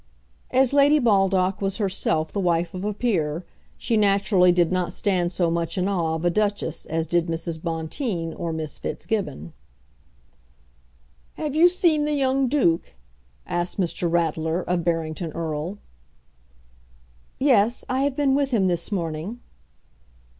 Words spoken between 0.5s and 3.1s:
Lady Baldock was herself the wife of a